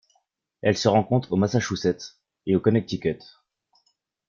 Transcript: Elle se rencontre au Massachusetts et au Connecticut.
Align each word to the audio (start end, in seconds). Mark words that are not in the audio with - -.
Elle 0.63 0.75
se 0.75 0.87
rencontre 0.87 1.31
au 1.31 1.35
Massachusetts 1.35 2.15
et 2.47 2.55
au 2.55 2.59
Connecticut. 2.59 3.19